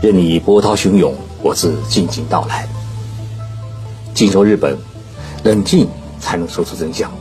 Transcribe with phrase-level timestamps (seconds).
[0.00, 1.12] 任你波涛汹涌，
[1.42, 2.68] 我自静静到来。
[4.14, 4.78] 静说日本，
[5.42, 5.88] 冷静
[6.20, 7.12] 才能说出真相。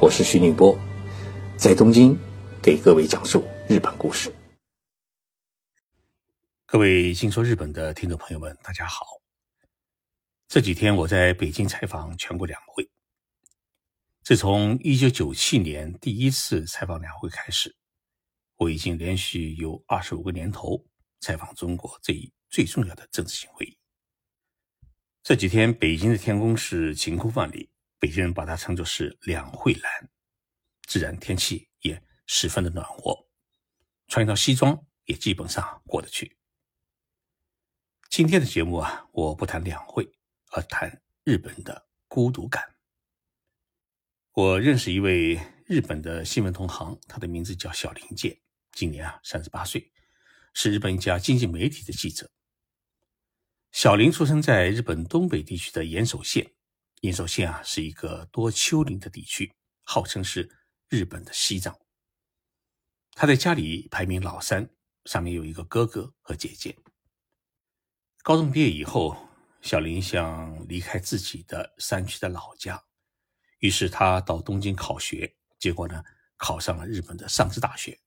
[0.00, 0.76] 我是徐宁波，
[1.56, 2.18] 在东京
[2.60, 4.34] 给各位讲述日本故事。
[6.66, 9.06] 各位静说日本的听众朋友们，大家好。
[10.48, 12.90] 这几天我在北京采访全国两会。
[14.24, 17.76] 自从一九九七年第一次采访两会开始，
[18.56, 20.84] 我已经连续有二十五个年头。
[21.22, 23.78] 采访中国这一最重要的政治性会议。
[25.22, 30.10] 这几天，北京的天空是晴空万里，北京人把它称作是两会蓝，
[30.82, 33.28] 自然天气也十分的暖和，
[34.08, 36.36] 穿一套西装也基本上过得去。
[38.10, 40.12] 今天的节目啊，我不谈两会，
[40.50, 42.74] 而谈日本的孤独感。
[44.32, 48.36] 我认识一位日本的新闻同行，他的名字叫小林健，
[48.72, 49.91] 今年啊三十八岁。
[50.52, 52.30] 是日本一家经济媒体的记者。
[53.70, 56.52] 小林出生在日本东北地区的岩手县。
[57.00, 60.48] 岩手县啊，是一个多丘陵的地区，号称是
[60.88, 61.76] 日本的西藏。
[63.14, 64.70] 他在家里排名老三，
[65.06, 66.78] 上面有一个哥哥和姐姐。
[68.22, 69.16] 高中毕业以后，
[69.62, 72.80] 小林想离开自己的山区的老家，
[73.58, 76.04] 于是他到东京考学，结果呢，
[76.36, 77.98] 考上了日本的上智大学。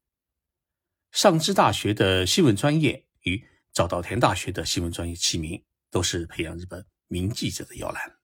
[1.16, 8.20] 上知大学的新闻专业与早稻田大学的新闻专业齐名，都是培养日本名记者的摇篮。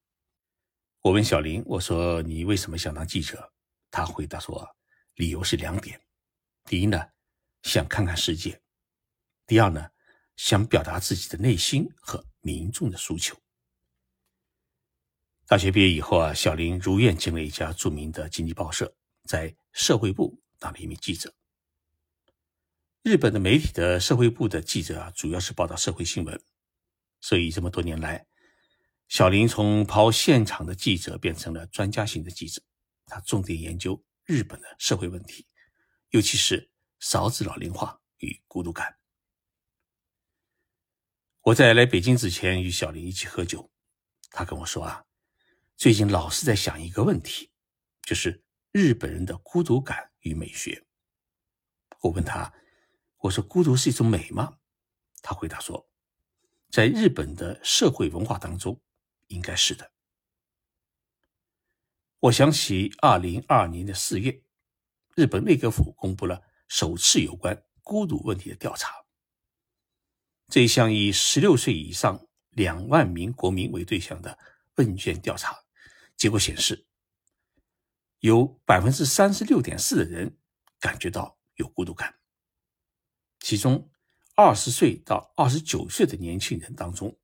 [1.00, 3.54] 我问小林：“我说你为什么想当记者？”
[3.90, 4.68] 他回答说
[5.16, 6.02] ：“理由是两点。
[6.66, 7.02] 第一呢，
[7.64, 8.60] 想看看世界；
[9.48, 9.88] 第二呢，
[10.36, 13.38] 想表达自己的内心和民众的诉求。”
[15.48, 21.34] 大学毕业以后啊，小林如愿进了一家著名的经济报社，在社会部当了一名记者。
[23.04, 26.40] 日本的媒体的社会部的记者啊，主要是报道社会新闻，
[27.20, 28.28] 所以这么多年来，
[29.08, 32.62] 小林从跑现场的记者变成了专家型的记者。
[33.08, 35.48] 他重点研究日本的社会问题，
[36.12, 36.70] 尤其是
[37.00, 38.96] 少子老龄化与孤独感。
[41.42, 43.72] 我在来北京之前与小林一起喝酒，
[44.30, 45.04] 他跟我说啊，
[45.76, 47.50] 最近老是在想一个问题，
[48.04, 50.86] 就是日本人的孤独感与美学。
[52.02, 52.54] 我问他。
[53.22, 54.58] 我说：“孤独是一种美吗？”
[55.22, 55.88] 他回答说
[56.70, 58.82] ：“在日本的社会文化当中，
[59.28, 59.92] 应该是的。”
[62.20, 64.44] 我想起二零二二年的四月，
[65.16, 68.92] 日本内阁府公布了首次有关孤独问题的调查。
[70.48, 74.38] 这一项以十六岁以上两万名国民为对象的
[74.76, 75.56] 问卷调查
[76.18, 76.86] 结果显示，
[78.20, 80.38] 有百分之三十六点四的人
[80.80, 82.21] 感觉到有孤独感。
[83.42, 83.90] 其中，
[84.36, 87.20] 二十岁到二十九岁的年轻人当中，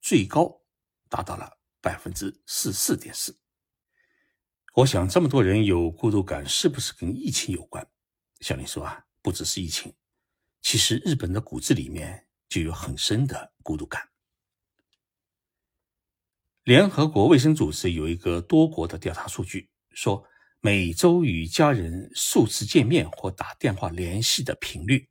[0.00, 0.62] 最高
[1.08, 3.36] 达到了百分之四四点四。
[4.74, 7.84] 我想，这么多人有孤独感，是不是跟疫情有关？
[8.40, 9.92] 小林说啊，不只是疫情，
[10.62, 14.08] 其实日本的骨子里面就有很深的孤独感。
[16.62, 20.24] 联合国卫生组织有一个多国的调查数据，说
[20.60, 25.10] 每周与家人数次见面或打电话联系的频率。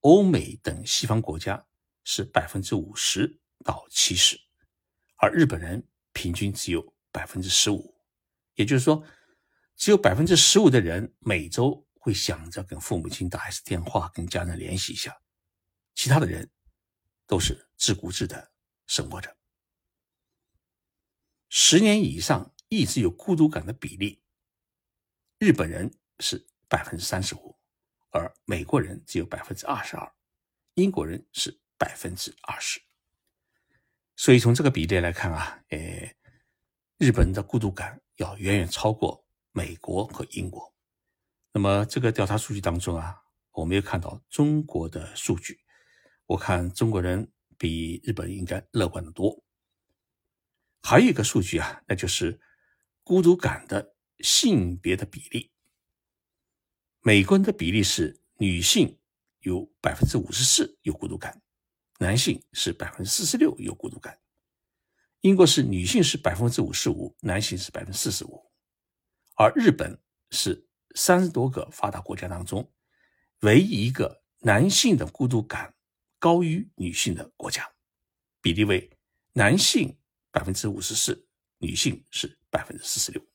[0.00, 1.66] 欧美等西方国家
[2.04, 4.40] 是百分之五十到七十，
[5.16, 7.94] 而日本人平均只有百分之十五，
[8.54, 9.04] 也就是说，
[9.76, 15.20] 只有百分之十五的人每周会想着跟父母亲打一次电话，跟家人联系一下，
[15.94, 16.50] 其他的人
[17.26, 18.52] 都是自顾自的
[18.86, 19.36] 生活着。
[21.50, 24.22] 十年以上一直有孤独感的比例，
[25.38, 27.49] 日本人是百分之三十五。
[28.10, 30.12] 而美国人只有百分之二十二，
[30.74, 32.80] 英国人是百分之二十，
[34.16, 36.14] 所以从这个比例来看啊，呃，
[36.98, 40.74] 日本的孤独感要远远超过美国和英国。
[41.52, 43.22] 那么这个调查数据当中啊，
[43.52, 45.60] 我们也看到中国的数据，
[46.26, 49.42] 我看中国人比日本应该乐观的多。
[50.82, 52.40] 还有一个数据啊，那就是
[53.02, 55.50] 孤独感的性别的比例。
[57.02, 58.98] 美国人的比例是女性
[59.38, 61.40] 有百分之五十四有孤独感，
[61.98, 64.20] 男性是百分之四十六有孤独感。
[65.22, 68.52] 英国是女性是百分之五十五，男性是百分之四十五，
[69.34, 69.98] 而日本
[70.30, 72.70] 是三十多个发达国家当中
[73.40, 75.74] 唯一一个男性的孤独感
[76.18, 77.66] 高于女性的国家，
[78.42, 78.90] 比例为
[79.32, 79.96] 男性
[80.30, 81.26] 百分之五十四，
[81.56, 83.26] 女性是百分之四十六。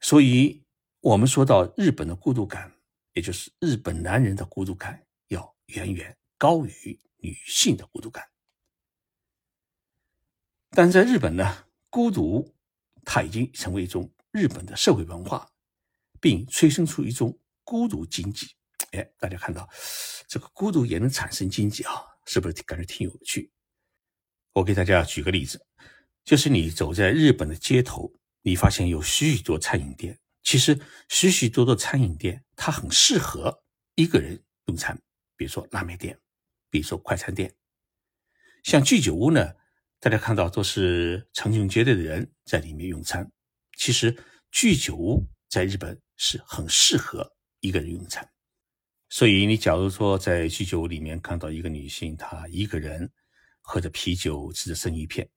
[0.00, 0.65] 所以。
[1.00, 2.72] 我们说到日本的孤独感，
[3.12, 8.24] 也就是日本男人的孤独感要远远高于女性的孤独感。
[10.70, 12.54] 但在日本呢，孤独
[13.04, 15.48] 它已经成为一种日本的社会文化，
[16.20, 18.48] 并催生出一种孤独经济。
[18.90, 19.68] 哎，大家看到
[20.26, 21.92] 这个孤独也能产生经济啊，
[22.24, 23.50] 是不是感觉挺有趣？
[24.52, 25.66] 我给大家举个例子，
[26.24, 28.12] 就是你走在日本的街头，
[28.42, 30.18] 你发现有许许多餐饮店。
[30.46, 33.64] 其实许许多多餐饮店，它很适合
[33.96, 34.96] 一个人用餐。
[35.34, 36.16] 比如说拉面店，
[36.70, 37.52] 比如说快餐店，
[38.62, 39.54] 像居酒屋呢，
[39.98, 43.28] 大家看到都是成群结队的人在里面用餐。
[43.76, 44.16] 其实
[44.52, 47.28] 居酒屋在日本是很适合
[47.58, 48.30] 一个人用餐。
[49.08, 53.12] 所以你假如说在居酒屋里面看到一个女性，她一个人
[53.62, 55.28] 喝着啤酒，吃着生鱼片，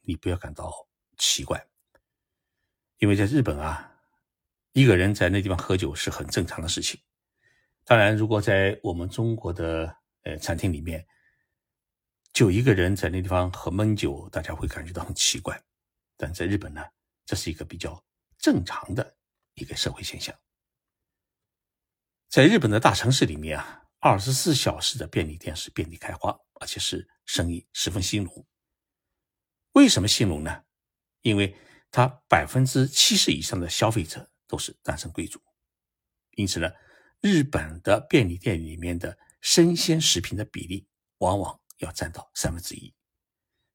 [0.00, 0.72] 你不要感到
[1.18, 1.64] 奇怪，
[2.98, 3.89] 因为在日本啊，
[4.72, 7.00] 一个人在那地方喝酒是很正常的事情。
[7.84, 11.04] 当然，如果在我们中国的呃餐厅里面，
[12.32, 15.60] 就一个人在那地方喝闷酒，大家会感觉到很奇怪。
[16.16, 16.84] 但在日本呢，
[17.26, 18.00] 这是一个比较
[18.38, 19.16] 正常的
[19.54, 20.32] 一个社会现象。
[22.28, 28.46] 在日本的大城市里面啊，二十四小时的便利店是遍地开花，而且是生意十分兴隆。
[29.72, 30.62] 为什么兴隆呢？
[31.22, 31.56] 因为
[31.90, 35.40] 它百分之七十以上的消费者都是单身贵族，
[36.32, 36.68] 因此呢。
[37.22, 40.88] 日本的便利店里面的生鲜食品的比例
[41.18, 42.94] 往往要占到三分之一，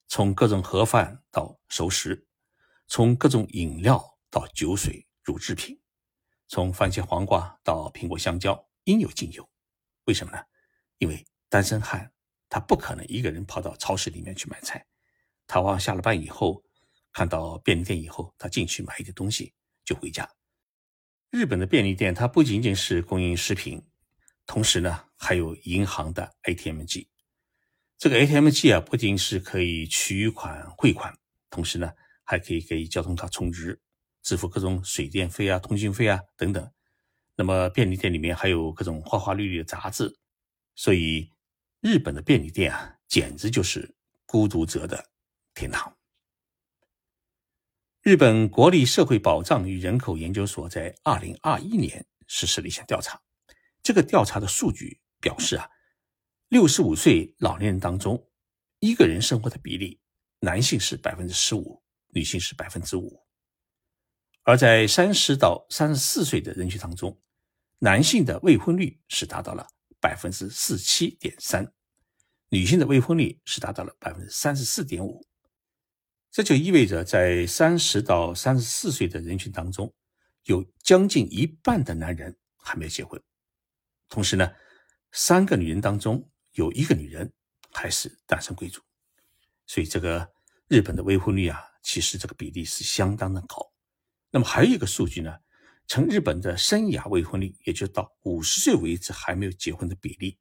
[0.08, 2.28] 从各种盒饭到熟食，
[2.88, 5.80] 从各种饮料到酒水、乳制品，
[6.48, 9.48] 从番茄黄瓜到苹果香蕉，应有尽有。
[10.06, 10.44] 为什么呢？
[10.98, 12.12] 因为单身汉
[12.50, 14.84] 他不可能一个人跑到超市里面去买菜，
[15.46, 16.64] 他往往下了班以后
[17.14, 20.28] 看到便利店以后，他进去买一点东西就回家。
[21.32, 23.84] 日本的便利店，它不仅仅是供应食品，
[24.46, 27.10] 同时呢，还有银行的 ATM 机。
[27.98, 31.18] 这个 ATM 机啊，不仅是可以取款汇款，
[31.50, 31.92] 同时呢，
[32.24, 33.80] 还可以给交通卡充值、
[34.22, 36.72] 支付各种水电费啊、通讯费啊等等。
[37.36, 40.18] 那么便利店里面还有各种花花绿绿的杂志，
[40.76, 41.30] 所以
[41.82, 43.96] 日本的便利店啊，简直就是
[44.26, 45.10] 孤独者的
[45.54, 45.95] 天堂。
[48.06, 53.20] 日本国立社会保障与人口研究所在二零二一年实施了一项调查，
[53.82, 55.68] 这个调查的数据表示啊，
[56.50, 58.24] 六十五岁老年人当中，
[58.80, 60.00] 一个人生活的比例，
[60.40, 63.26] 男性是百分之十五，女性是百分之五，
[64.44, 67.20] 而在三十到三十四岁的人群当中，
[67.80, 69.66] 男性的未婚率是达到了
[70.00, 71.74] 百分之四七点三，
[72.50, 75.26] 女性的未婚率是达到了百分之三十四点五。
[76.36, 79.94] 这就意味着，在三十到三十四岁的人群当中，
[80.44, 83.24] 有将近一半的男人还没有结婚。
[84.10, 84.52] 同时呢，
[85.14, 87.32] 三个女人当中有一个女人
[87.72, 88.82] 还是单身贵族。
[89.66, 90.30] 所以，这个
[90.68, 93.72] 日本的未婚率啊，其实这个比例是相当的高。
[94.30, 95.34] 那么，还有一个数据呢，
[95.88, 100.38] 从日本的生涯未婚率，也就到五十岁为止还没有结婚的比例，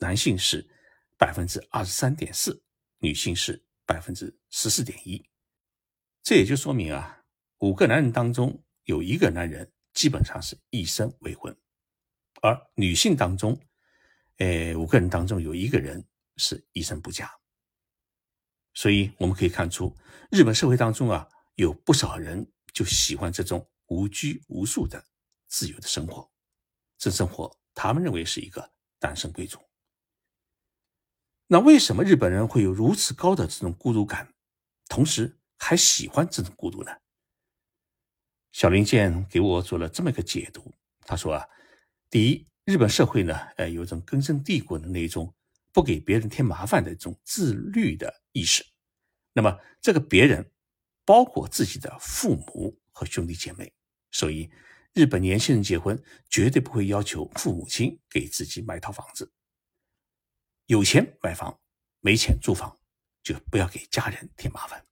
[0.00, 0.68] 男性是
[1.16, 2.62] 百分之二十三点四，
[2.98, 5.24] 女性是百分之十四点一。
[6.28, 7.22] 这也就说明啊，
[7.60, 11.56] 五个男人当中有一个男人基本上是一生未婚，
[12.42, 13.58] 而女性当中，
[14.36, 16.06] 呃，五个人当中有一个人
[16.36, 17.34] 是一生不嫁。
[18.74, 19.96] 所以我们可以看出，
[20.30, 25.02] 日本社会当中啊，有不少人就喜欢这种无拘无束的
[25.46, 26.30] 自由的生活，
[26.98, 29.58] 这生活他们认为是一个单身贵族。
[31.46, 34.34] 那为什么日本人会有如此高的这种孤独感，
[34.90, 35.37] 同时？
[35.58, 36.90] 还喜欢这种孤独呢？
[38.52, 40.72] 小林健给我做了这么一个解读。
[41.00, 41.46] 他说啊，
[42.08, 45.34] 第一，日本社会呢，呃，有一种根深蒂固的那种
[45.72, 48.64] 不给别人添麻烦的这种自律的意识。
[49.32, 50.50] 那么，这个别人
[51.04, 53.72] 包括自己的父母和兄弟姐妹。
[54.10, 54.50] 所以，
[54.94, 59.30] 日本年轻人结婚绝对不会要求父母亲给自己买套房子。
[60.66, 61.60] 有钱买房，
[62.00, 62.78] 没钱租房，
[63.22, 64.84] 就不要给家人添麻烦。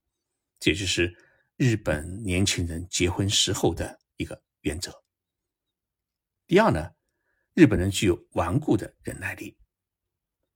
[0.59, 1.15] 这就是
[1.55, 4.91] 日本年轻人结婚时候的一个原则。
[6.45, 6.91] 第二呢，
[7.53, 9.57] 日本人具有顽固的忍耐力，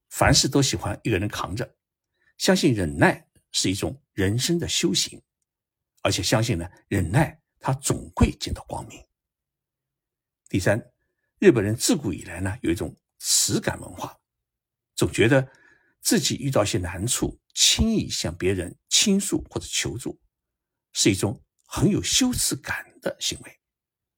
[0.10, 1.76] 凡事都喜欢一个人扛着，
[2.38, 5.22] 相信忍耐是一种人生的修行，
[6.02, 9.06] 而且相信呢，忍耐他总会见到光明。
[10.50, 10.82] 第三，
[11.40, 14.18] 日本人自古以来呢有一种耻感文化，
[14.96, 15.48] 总觉得
[16.02, 17.40] 自己遇到一些难处。
[17.54, 20.18] 轻易向别人倾诉或者求助，
[20.94, 23.60] 是一种很有羞耻感的行为，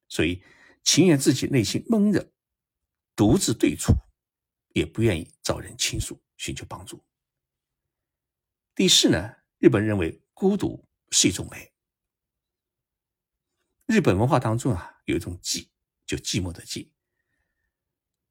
[0.06, 0.40] 所以
[0.84, 2.32] 情愿自己内心闷热，
[3.16, 3.92] 独自对处，
[4.68, 7.04] 也不愿意找人倾诉，寻求帮助。
[8.72, 11.72] 第四呢，日本认为孤独是一种美。
[13.86, 15.70] 日本文化当中啊，有一种寂，
[16.06, 16.88] 就寂寞的寂。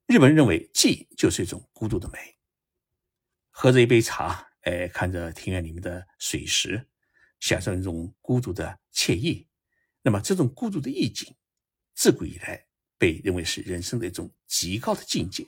[0.07, 2.32] 日本认为寂就是一种孤独的美。
[3.55, 6.87] 喝着一杯茶，哎，看着庭院里面的水石，
[7.39, 9.47] 享受一种孤独的惬意。
[10.01, 11.33] 那么，这种孤独的意境，
[11.93, 12.65] 自古以来
[12.97, 15.45] 被认为是人生的一种极高的境界。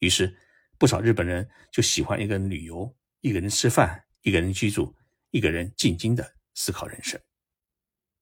[0.00, 0.36] 于是，
[0.78, 4.94] 不少日本人就喜欢一个人旅游，一个人吃饭，一个人居住，
[5.30, 7.18] 一个人静静的思考人生。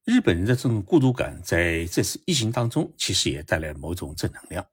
[0.05, 4.67] 日本人的这种孤独感，在这次疫情当中，其实也带来了某种正能量。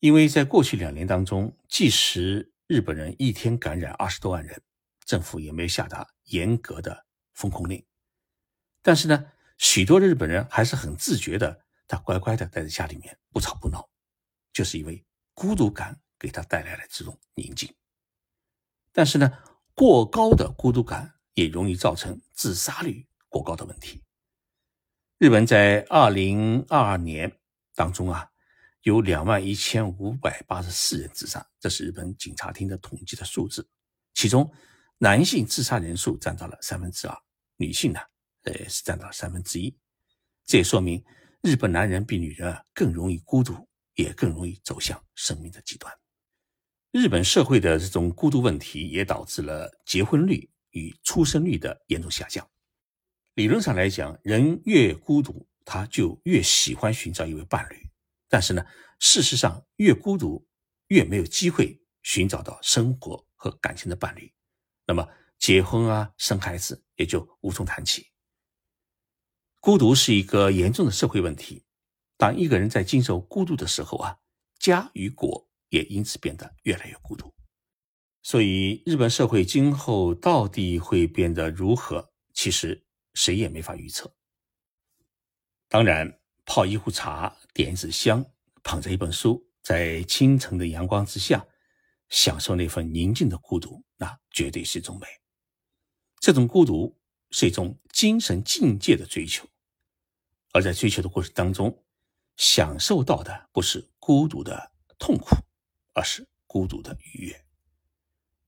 [0.00, 4.62] 因为在过去两年当中，即使日本人一天感染二十多万人，
[5.04, 7.04] 政府也没有下达严格的
[7.34, 7.84] 封控令，
[8.80, 13.86] 但是呢，许多日本人还是很自觉的，他乖乖的待在家里面，不吵不闹，
[14.50, 15.04] 就是因为
[15.34, 17.70] 孤独感给他带来了这种宁静。
[18.92, 19.30] 但是呢，
[19.74, 24.02] 过高的孤独感也容易造成自杀率过高的问题。
[25.18, 27.38] 日本在二零二二年
[27.74, 28.30] 当中啊，
[28.84, 33.66] 有两万一千五百八十四人自杀，这是日本警察厅的统计的数字。
[34.12, 34.50] 其中，
[34.98, 37.18] 男性自杀人数占到了三分之二，
[37.56, 38.00] 女性呢，
[38.42, 39.74] 呃，是占到了三分之一。
[40.44, 41.02] 这也说明
[41.40, 43.56] 日本男人比女人啊更容易孤独，
[43.94, 45.90] 也更容易走向生命的极端。
[46.92, 52.46] 日本社会的这种孤独问题，也导致了结婚率与出生率的严重下降。
[53.32, 57.88] 理论上来讲，人越孤独，他就越喜欢寻找一位伴侣。
[58.28, 58.64] 但是呢，
[58.98, 60.46] 事实上，越孤独，
[60.88, 64.32] 越没有机会寻找到生活和感情的伴侣。
[64.86, 68.10] 那么，结婚啊，生孩子也就无从谈起。
[69.60, 71.64] 孤独是一个严重的社会问题。
[72.16, 74.18] 当一个人在经受孤独的时候啊，
[74.58, 77.34] 家与国也因此变得越来越孤独。
[78.22, 82.12] 所以，日本社会今后到底会变得如何？
[82.32, 82.82] 其实。
[83.16, 84.12] 谁也没法预测。
[85.68, 88.24] 当然，泡一壶茶，点一支香，
[88.62, 91.46] 捧着一本书，在清晨的阳光之下，
[92.08, 95.06] 享受那份宁静的孤独，那绝对是一种美。
[96.20, 96.98] 这种孤独
[97.30, 99.48] 是一种精神境界的追求，
[100.52, 101.84] 而在追求的过程当中，
[102.36, 105.36] 享受到的不是孤独的痛苦，
[105.92, 107.44] 而是孤独的愉悦。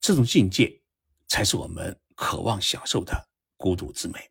[0.00, 0.82] 这种境界，
[1.28, 4.30] 才是我们渴望享受的孤独之美。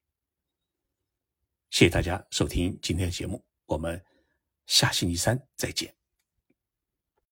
[1.70, 4.04] 谢谢大家收听今天的节目，我们
[4.66, 6.05] 下星期三再见。